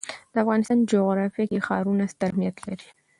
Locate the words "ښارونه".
1.67-2.03